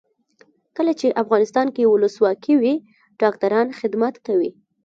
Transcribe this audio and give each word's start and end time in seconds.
کله 0.77 0.93
چې 0.99 1.17
افغانستان 1.23 1.67
کې 1.75 1.89
ولسواکي 1.91 2.53
وي 2.61 2.75
ډاکټران 3.21 3.67
خدمت 3.79 4.15
کوي. 4.27 4.51